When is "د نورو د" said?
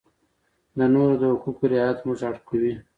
0.77-1.23